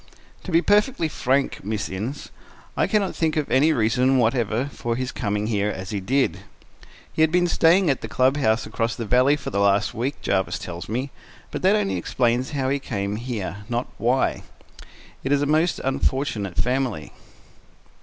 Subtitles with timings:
[0.45, 2.31] "To be perfectly frank, Miss Innes,
[2.75, 6.39] I can not think of any reason whatever for his coming here as he did.
[7.13, 10.19] He had been staying at the club house across the valley for the last week,
[10.23, 11.11] Jarvis tells me,
[11.51, 14.41] but that only explains how he came here, not why.
[15.23, 17.13] It is a most unfortunate family."